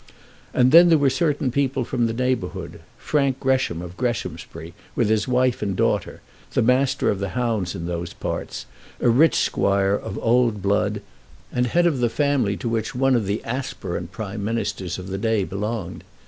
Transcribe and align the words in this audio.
And 0.51 0.71
then 0.71 0.89
there 0.89 0.97
were 0.97 1.11
certain 1.11 1.51
people 1.51 1.85
from 1.85 2.07
the 2.07 2.13
neighbourhood; 2.13 2.79
Frank 2.97 3.39
Gresham 3.39 3.83
of 3.83 3.95
Greshamsbury, 3.97 4.73
with 4.95 5.09
his 5.09 5.27
wife 5.27 5.61
and 5.61 5.75
daughter, 5.75 6.21
the 6.53 6.63
master 6.63 7.11
of 7.11 7.19
the 7.19 7.29
hounds 7.37 7.75
in 7.75 7.85
those 7.85 8.11
parts, 8.11 8.65
a 8.99 9.09
rich 9.11 9.35
squire 9.35 9.93
of 9.93 10.17
old 10.17 10.59
blood, 10.63 11.01
and 11.53 11.67
head 11.67 11.85
of 11.85 11.99
the 11.99 12.09
family 12.09 12.57
to 12.57 12.67
which 12.67 12.95
one 12.95 13.15
of 13.15 13.27
the 13.27 13.43
aspirant 13.43 14.11
Prime 14.11 14.43
Ministers 14.43 14.97
of 14.97 15.09
the 15.09 15.19
day 15.19 15.43
belonged. 15.43 16.03